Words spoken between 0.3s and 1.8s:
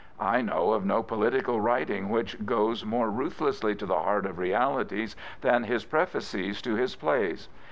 know of no political